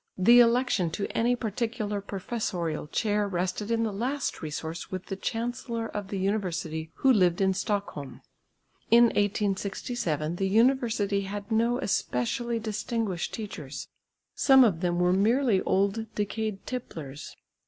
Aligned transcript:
The 0.17 0.39
election 0.39 0.89
to 0.93 1.05
any 1.15 1.35
particular 1.35 2.01
professorial 2.01 2.87
chair 2.87 3.27
rested 3.27 3.69
in 3.69 3.83
the 3.83 3.93
last 3.93 4.41
resource 4.41 4.89
with 4.89 5.05
the 5.05 5.15
Chancellor 5.15 5.85
of 5.89 6.07
the 6.07 6.17
University 6.17 6.89
who 6.95 7.13
lived 7.13 7.39
at 7.39 7.55
Stockholm. 7.55 8.21
In 8.89 9.03
1867 9.03 10.37
the 10.37 10.47
University 10.49 11.21
had 11.21 11.51
no 11.51 11.77
especially 11.79 12.57
distinguished 12.57 13.31
teachers. 13.31 13.89
Some 14.33 14.63
of 14.63 14.79
them 14.81 14.97
were 14.97 15.13
merely 15.13 15.61
old 15.61 16.07
decayed 16.15 16.65
tipplers. 16.65 17.35